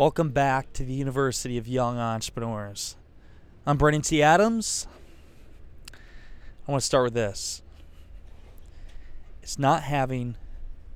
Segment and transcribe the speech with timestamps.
[0.00, 2.96] Welcome back to the University of Young Entrepreneurs.
[3.66, 4.22] I'm Brandon T.
[4.22, 4.86] Adams.
[5.92, 7.60] I want to start with this
[9.42, 10.36] it's not having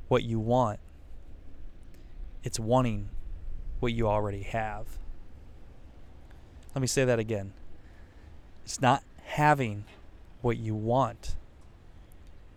[0.08, 0.80] what you want,
[2.44, 3.10] it's wanting
[3.78, 4.86] what you already have.
[6.74, 7.52] Let me say that again.
[8.64, 9.84] It's not having
[10.40, 11.36] what you want,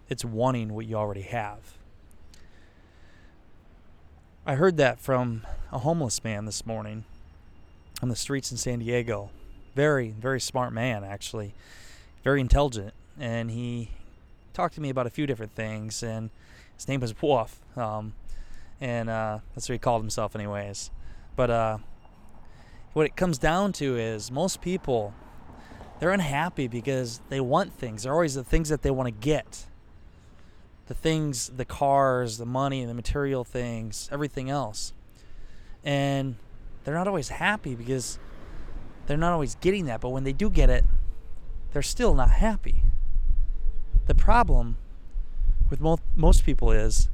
[0.07, 1.77] it's wanting what you already have.
[4.49, 7.03] I heard that from a homeless man this morning
[8.01, 9.29] on the streets in San Diego.
[9.75, 11.53] Very, very smart man, actually.
[12.23, 12.93] Very intelligent.
[13.19, 13.89] And he
[14.53, 16.01] talked to me about a few different things.
[16.01, 16.29] And
[16.77, 17.59] his name was Wolf.
[17.75, 18.13] Um,
[18.79, 20.91] and uh, that's what he called himself, anyways.
[21.35, 21.77] But uh,
[22.93, 25.13] what it comes down to is most people,
[25.99, 28.03] they're unhappy because they want things.
[28.03, 29.65] They're always the things that they want to get
[30.87, 34.93] the things, the cars, the money, the material things, everything else.
[35.83, 36.35] And
[36.83, 38.19] they're not always happy because
[39.05, 40.01] they're not always getting that.
[40.01, 40.85] But when they do get it,
[41.73, 42.83] they're still not happy.
[44.05, 44.77] The problem
[45.69, 47.09] with most, most people is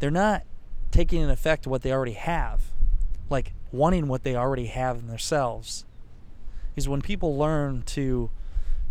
[0.00, 0.42] they're not
[0.90, 2.72] taking an effect what they already have,
[3.30, 5.84] like wanting what they already have in themselves.
[6.76, 8.30] Is when people learn to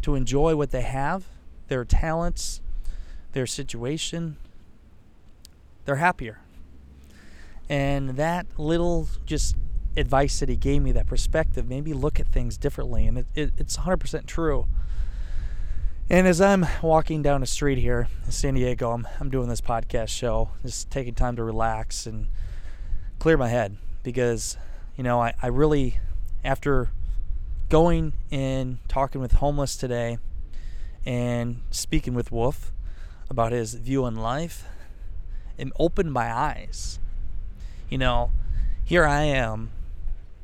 [0.01, 1.25] to enjoy what they have,
[1.67, 2.61] their talents,
[3.33, 4.37] their situation,
[5.85, 6.39] they're happier.
[7.69, 9.55] And that little just
[9.95, 13.05] advice that he gave me, that perspective, made me look at things differently.
[13.05, 14.67] And it, it, it's 100% true.
[16.09, 19.61] And as I'm walking down the street here in San Diego, I'm, I'm doing this
[19.61, 22.27] podcast show, just taking time to relax and
[23.19, 24.57] clear my head because,
[24.97, 25.99] you know, I, I really,
[26.43, 26.89] after
[27.69, 30.17] going and talking with homeless today
[31.05, 32.73] and speaking with Wolf,
[33.29, 34.65] about his view on life
[35.57, 36.99] and opened my eyes.
[37.89, 38.31] You know,
[38.83, 39.71] here I am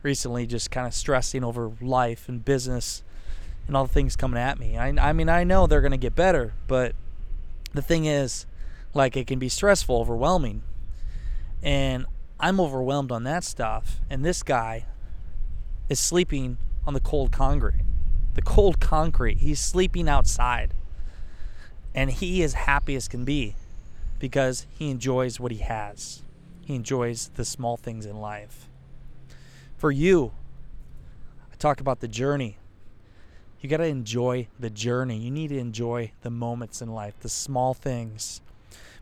[0.04, 3.04] recently just kind of stressing over life and business
[3.68, 4.78] and all the things coming at me.
[4.78, 6.96] I, I mean, I know they're going to get better, but
[7.74, 8.46] the thing is,
[8.94, 10.64] like, it can be stressful, overwhelming.
[11.62, 12.06] And
[12.40, 14.00] I'm overwhelmed on that stuff.
[14.10, 14.86] And this guy
[15.90, 16.58] is sleeping
[16.88, 17.84] on the cold concrete.
[18.34, 19.40] The cold concrete.
[19.40, 20.74] He's sleeping outside.
[22.00, 23.56] And he is happy as can be
[24.20, 26.24] because he enjoys what he has.
[26.64, 28.70] He enjoys the small things in life.
[29.76, 30.32] For you,
[31.52, 32.56] I talk about the journey.
[33.60, 35.18] You got to enjoy the journey.
[35.18, 38.40] You need to enjoy the moments in life, the small things.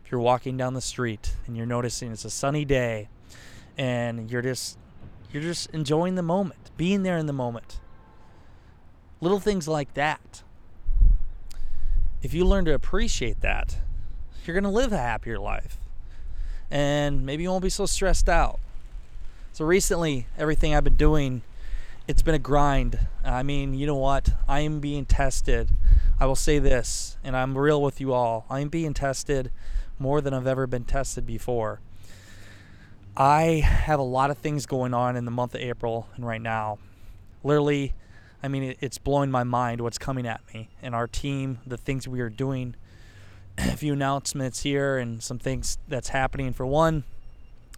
[0.04, 3.10] If you're walking down the street and you're noticing it's a sunny day
[3.76, 4.76] and you're just
[5.30, 7.78] you're just enjoying the moment, being there in the moment.
[9.20, 10.42] Little things like that
[12.22, 13.78] if you learn to appreciate that,
[14.44, 15.78] you're going to live a happier life.
[16.70, 18.60] And maybe you won't be so stressed out.
[19.52, 21.42] So recently, everything I've been doing,
[22.06, 22.98] it's been a grind.
[23.24, 24.30] I mean, you know what?
[24.46, 25.70] I am being tested.
[26.20, 28.44] I will say this, and I'm real with you all.
[28.50, 29.50] I'm being tested
[29.98, 31.80] more than I've ever been tested before.
[33.16, 36.40] I have a lot of things going on in the month of April and right
[36.40, 36.78] now.
[37.42, 37.94] Literally,
[38.42, 42.06] I mean, it's blowing my mind what's coming at me and our team, the things
[42.06, 42.76] we are doing.
[43.58, 46.52] A few announcements here and some things that's happening.
[46.52, 47.02] For one,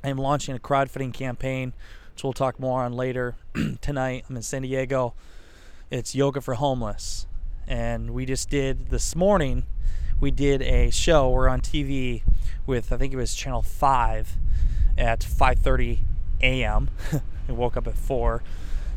[0.04, 1.72] I am launching a crowdfunding campaign,
[2.12, 3.36] which we'll talk more on later
[3.80, 4.26] tonight.
[4.28, 5.14] I'm in San Diego.
[5.90, 7.26] It's Yoga for Homeless.
[7.66, 9.64] And we just did this morning,
[10.20, 11.30] we did a show.
[11.30, 12.22] We're on TV
[12.66, 14.36] with, I think it was Channel 5
[14.98, 16.00] at 5.30
[16.42, 16.90] a.m.
[17.48, 18.42] I woke up at 4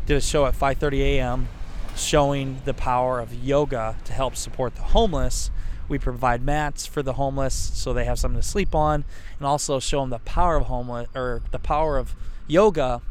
[0.06, 1.48] did a show at 5:30 a.m.
[1.96, 5.50] showing the power of yoga to help support the homeless.
[5.88, 9.06] We provide mats for the homeless so they have something to sleep on,
[9.38, 12.16] and also show them the power of homeless or the power of
[12.48, 13.02] yoga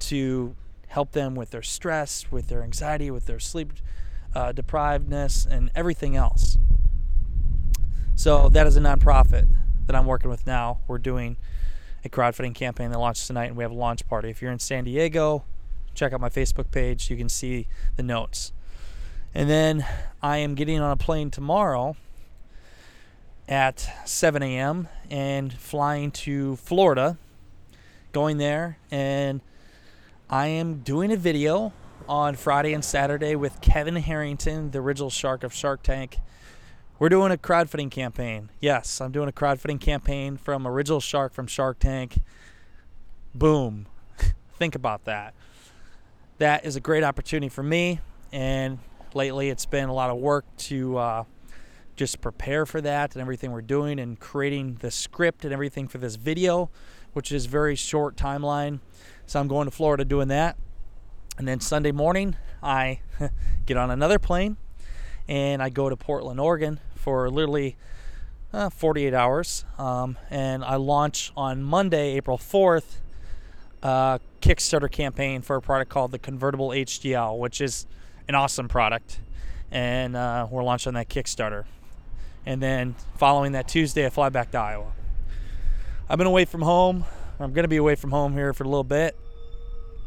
[0.00, 0.54] to
[0.88, 3.72] help them with their stress, with their anxiety, with their sleep
[4.34, 6.58] uh, deprivedness, and everything else.
[8.14, 9.48] So that is a nonprofit
[9.86, 10.80] that I'm working with now.
[10.86, 11.36] We're doing
[12.04, 14.28] a crowdfunding campaign that launches tonight, and we have a launch party.
[14.28, 15.44] If you're in San Diego,
[15.94, 17.10] check out my Facebook page.
[17.10, 18.52] You can see the notes.
[19.34, 19.86] And then
[20.22, 21.96] I am getting on a plane tomorrow
[23.48, 24.88] at 7 a.m.
[25.10, 27.16] and flying to Florida,
[28.12, 29.40] going there and
[30.32, 31.74] I am doing a video
[32.08, 36.16] on Friday and Saturday with Kevin Harrington, the original shark of Shark Tank.
[36.98, 38.48] We're doing a crowdfunding campaign.
[38.58, 42.16] Yes, I'm doing a crowdfunding campaign from Original Shark from Shark Tank.
[43.34, 43.86] Boom.
[44.54, 45.34] Think about that.
[46.42, 48.00] That is a great opportunity for me.
[48.32, 48.80] And
[49.14, 51.24] lately, it's been a lot of work to uh,
[51.94, 55.98] just prepare for that and everything we're doing and creating the script and everything for
[55.98, 56.68] this video,
[57.12, 58.80] which is very short timeline.
[59.24, 60.56] So I'm going to Florida doing that.
[61.38, 63.02] And then Sunday morning, I
[63.66, 64.56] get on another plane
[65.28, 67.76] and I go to Portland, Oregon for literally
[68.52, 69.64] uh, 48 hours.
[69.78, 72.96] Um, and I launch on Monday, April 4th,
[73.82, 77.86] a Kickstarter campaign for a product called the Convertible HDL, which is
[78.28, 79.20] an awesome product.
[79.70, 81.64] And uh, we're launching that Kickstarter.
[82.44, 84.92] And then following that Tuesday, I fly back to Iowa.
[86.08, 87.04] I've been away from home.
[87.40, 89.16] I'm going to be away from home here for a little bit.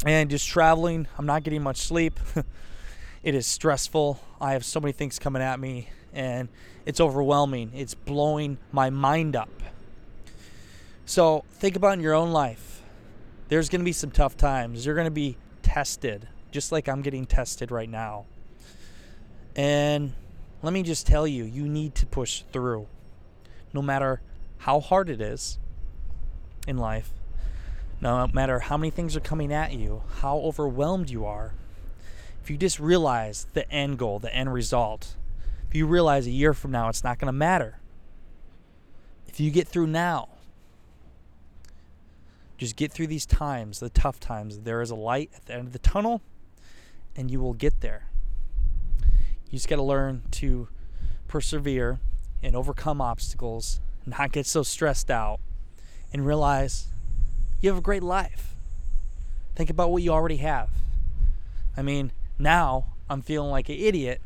[0.05, 1.07] And just traveling.
[1.17, 2.19] I'm not getting much sleep.
[3.23, 4.19] it is stressful.
[4.39, 6.49] I have so many things coming at me and
[6.85, 7.71] it's overwhelming.
[7.75, 9.49] It's blowing my mind up.
[11.05, 12.74] So think about in your own life.
[13.47, 14.85] There's going to be some tough times.
[14.85, 18.25] You're going to be tested, just like I'm getting tested right now.
[19.55, 20.13] And
[20.61, 22.87] let me just tell you, you need to push through.
[23.73, 24.21] No matter
[24.59, 25.59] how hard it is
[26.67, 27.11] in life,
[28.01, 31.53] no matter how many things are coming at you, how overwhelmed you are,
[32.43, 35.15] if you just realize the end goal, the end result,
[35.67, 37.79] if you realize a year from now it's not going to matter,
[39.27, 40.29] if you get through now,
[42.57, 44.59] just get through these times, the tough times.
[44.59, 46.21] There is a light at the end of the tunnel,
[47.15, 48.07] and you will get there.
[49.49, 50.67] You just got to learn to
[51.27, 51.99] persevere
[52.41, 55.39] and overcome obstacles, not get so stressed out,
[56.13, 56.87] and realize
[57.61, 58.55] you have a great life.
[59.55, 60.69] Think about what you already have.
[61.77, 64.21] I mean, now I'm feeling like an idiot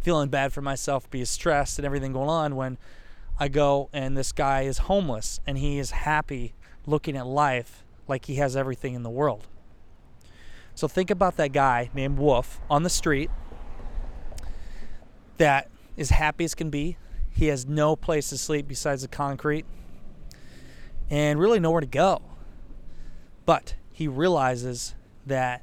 [0.00, 2.78] feeling bad for myself, be stressed and everything going on when
[3.38, 6.54] I go and this guy is homeless and he is happy
[6.86, 9.46] looking at life like he has everything in the world.
[10.74, 13.30] So think about that guy named Wolf on the street
[15.38, 16.96] that is happy as can be.
[17.30, 19.66] He has no place to sleep besides the concrete
[21.10, 22.22] and really nowhere to go.
[23.44, 24.94] But he realizes
[25.26, 25.62] that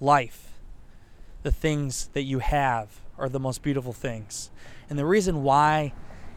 [0.00, 0.52] life,
[1.42, 4.50] the things that you have, are the most beautiful things.
[4.88, 5.92] And the reason why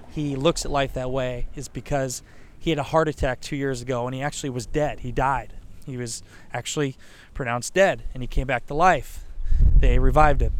[0.09, 2.23] he looks at life that way is because
[2.61, 4.99] he had a heart attack two years ago and he actually was dead.
[4.99, 5.53] He died.
[5.87, 6.21] He was
[6.53, 6.95] actually
[7.33, 9.25] pronounced dead and he came back to life.
[9.77, 10.53] They revived him.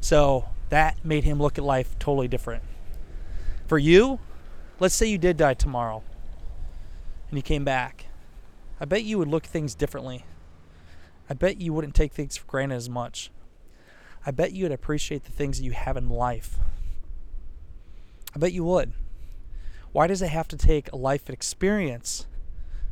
[0.00, 2.62] So that made him look at life totally different.
[3.66, 4.20] For you,
[4.78, 6.04] let's say you did die tomorrow
[7.28, 8.06] and you came back.
[8.80, 10.24] I bet you would look things differently.
[11.28, 13.32] I bet you wouldn't take things for granted as much.
[14.24, 16.58] I bet you'd appreciate the things that you have in life.
[18.36, 18.92] I bet you would.
[19.92, 22.26] Why does it have to take a life experience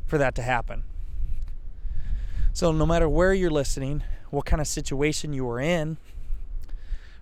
[0.05, 0.83] for that to happen?
[2.51, 5.97] So, no matter where you're listening, what kind of situation you are in,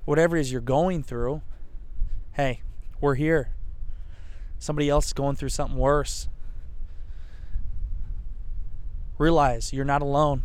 [0.06, 1.41] whatever it is you're going through,
[2.33, 2.62] hey,
[3.00, 3.51] we're here.
[4.57, 6.27] Somebody else is going through something worse.
[9.18, 10.42] Realize you're not alone.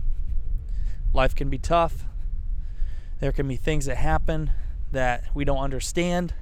[1.14, 2.04] Life can be tough.
[3.20, 4.50] There can be things that happen
[4.90, 6.34] that we don't understand,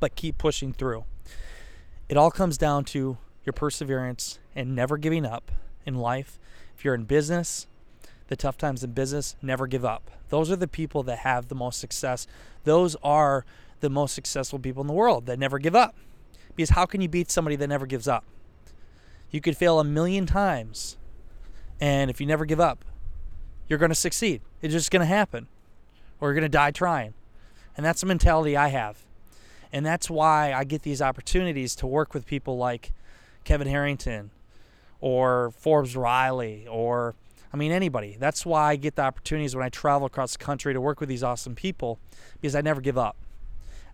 [0.00, 1.04] but keep pushing through.
[2.08, 5.52] It all comes down to your perseverance and never giving up
[5.84, 6.38] in life.
[6.76, 7.66] If you're in business,
[8.28, 10.10] the tough times in business, never give up.
[10.30, 12.26] Those are the people that have the most success.
[12.64, 13.44] Those are
[13.80, 15.94] the most successful people in the world that never give up.
[16.56, 18.24] Because how can you beat somebody that never gives up?
[19.30, 20.96] You could fail a million times,
[21.80, 22.84] and if you never give up,
[23.68, 24.40] you're going to succeed.
[24.62, 25.46] It's just going to happen
[26.20, 27.14] or you're going to die trying.
[27.76, 29.04] And that's the mentality I have.
[29.72, 32.92] And that's why I get these opportunities to work with people like
[33.44, 34.30] Kevin Harrington
[35.00, 37.14] or Forbes Riley or,
[37.52, 38.16] I mean, anybody.
[38.18, 41.08] That's why I get the opportunities when I travel across the country to work with
[41.08, 41.98] these awesome people
[42.40, 43.16] because I never give up.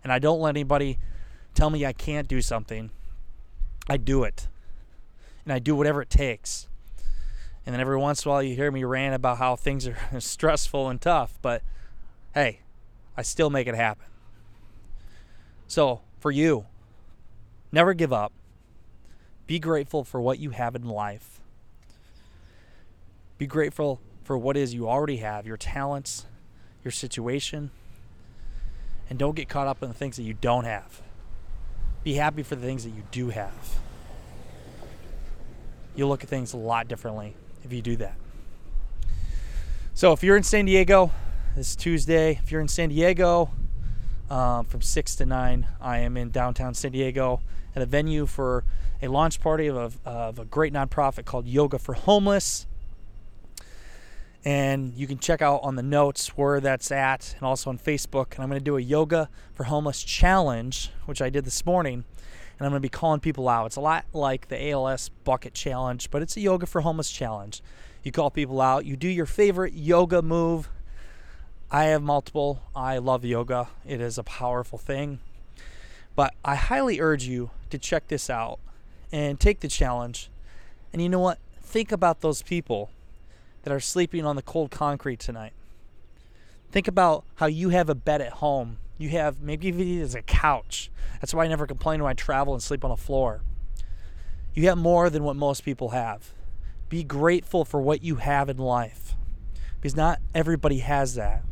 [0.03, 0.97] And I don't let anybody
[1.53, 2.91] tell me I can't do something.
[3.89, 4.47] I do it.
[5.43, 6.67] And I do whatever it takes.
[7.65, 9.97] And then every once in a while you hear me rant about how things are
[10.19, 11.63] stressful and tough, but
[12.33, 12.59] hey,
[13.17, 14.05] I still make it happen.
[15.67, 16.65] So, for you,
[17.71, 18.31] never give up.
[19.47, 21.39] Be grateful for what you have in life.
[23.37, 26.25] Be grateful for what is you already have, your talents,
[26.83, 27.71] your situation,
[29.09, 31.01] and don't get caught up in the things that you don't have.
[32.03, 33.79] Be happy for the things that you do have.
[35.95, 38.15] You'll look at things a lot differently if you do that.
[39.93, 41.11] So if you're in San Diego,
[41.55, 42.39] this Tuesday.
[42.43, 43.49] If you're in San Diego,
[44.29, 47.41] um, from 6 to 9, I am in downtown San Diego
[47.75, 48.63] at a venue for
[49.01, 52.65] a launch party of a, of a great nonprofit called Yoga for Homeless.
[54.43, 58.35] And you can check out on the notes where that's at and also on Facebook.
[58.35, 62.03] And I'm going to do a Yoga for Homeless challenge, which I did this morning.
[62.57, 63.65] And I'm going to be calling people out.
[63.65, 67.61] It's a lot like the ALS Bucket Challenge, but it's a Yoga for Homeless challenge.
[68.03, 70.69] You call people out, you do your favorite yoga move.
[71.75, 72.61] I have multiple.
[72.73, 75.19] I love yoga, it is a powerful thing.
[76.15, 78.59] But I highly urge you to check this out
[79.11, 80.29] and take the challenge.
[80.93, 81.37] And you know what?
[81.61, 82.91] Think about those people
[83.63, 85.51] that are sleeping on the cold concrete tonight.
[86.71, 88.77] Think about how you have a bed at home.
[88.97, 90.89] You have maybe even as a couch.
[91.19, 93.41] That's why I never complain when I travel and sleep on a floor.
[94.53, 96.31] You have more than what most people have.
[96.87, 99.17] Be grateful for what you have in life
[99.81, 101.43] because not everybody has that.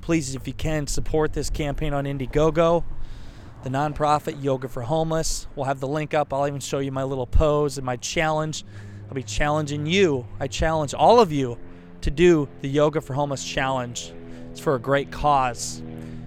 [0.00, 2.84] Please, if you can, support this campaign on Indiegogo,
[3.62, 5.46] the nonprofit Yoga for Homeless.
[5.54, 6.32] We'll have the link up.
[6.32, 8.64] I'll even show you my little pose and my challenge.
[9.08, 10.26] I'll be challenging you.
[10.40, 11.58] I challenge all of you
[12.02, 14.12] to do the Yoga for Homeless challenge.
[14.50, 15.82] It's for a great cause.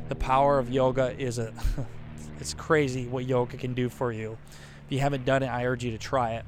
[0.09, 1.53] The power of yoga is a
[2.39, 4.37] it's crazy what yoga can do for you.
[4.85, 6.45] If you haven't done it, I urge you to try it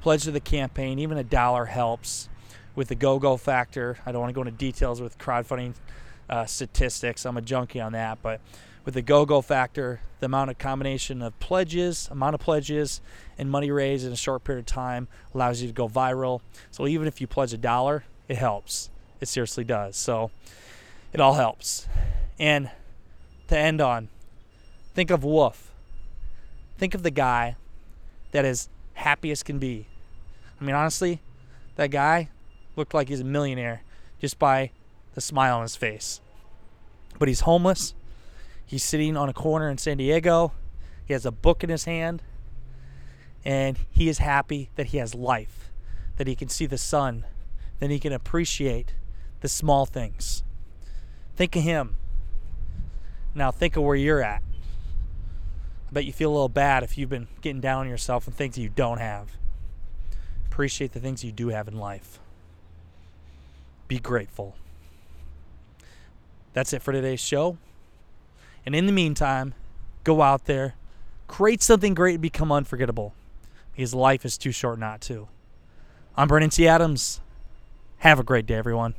[0.00, 0.98] pledge to the campaign.
[0.98, 2.28] Even a dollar helps
[2.74, 3.98] with the go go factor.
[4.06, 5.74] I don't want to go into details with crowdfunding
[6.28, 7.24] uh, statistics.
[7.24, 8.18] I'm a junkie on that.
[8.22, 8.40] But
[8.84, 13.00] with the go go factor, the amount of combination of pledges, amount of pledges,
[13.36, 16.40] and money raised in a short period of time allows you to go viral.
[16.70, 18.90] So even if you pledge a dollar, it helps.
[19.20, 19.96] It seriously does.
[19.96, 20.30] So
[21.12, 21.86] it all helps.
[22.38, 22.70] And
[23.48, 24.08] to end on,
[24.94, 25.72] think of Wolf.
[26.78, 27.56] Think of the guy
[28.32, 29.86] that is happy as can be.
[30.60, 31.20] I mean, honestly,
[31.76, 32.28] that guy
[32.76, 33.82] looked like he's a millionaire
[34.20, 34.70] just by
[35.18, 36.20] the smile on his face.
[37.18, 37.92] But he's homeless.
[38.64, 40.52] He's sitting on a corner in San Diego.
[41.06, 42.22] He has a book in his hand.
[43.44, 45.72] And he is happy that he has life,
[46.18, 47.24] that he can see the sun,
[47.80, 48.94] that he can appreciate
[49.40, 50.44] the small things.
[51.34, 51.96] Think of him.
[53.34, 54.42] Now, think of where you're at.
[55.88, 58.36] I bet you feel a little bad if you've been getting down on yourself and
[58.36, 59.32] things you don't have.
[60.46, 62.20] Appreciate the things you do have in life.
[63.88, 64.54] Be grateful.
[66.52, 67.58] That's it for today's show.
[68.64, 69.54] And in the meantime,
[70.04, 70.74] go out there,
[71.26, 73.14] create something great, and become unforgettable
[73.74, 75.28] because life is too short not to.
[76.16, 76.66] I'm Brandon T.
[76.66, 77.20] Adams.
[77.98, 78.94] Have a great day, everyone.